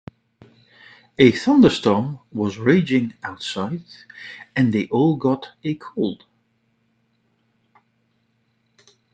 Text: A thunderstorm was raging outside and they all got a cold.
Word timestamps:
A 1.19 1.29
thunderstorm 1.31 2.17
was 2.31 2.57
raging 2.57 3.13
outside 3.21 3.83
and 4.55 4.73
they 4.73 4.87
all 4.87 5.15
got 5.15 5.49
a 5.63 5.75
cold. 5.75 6.25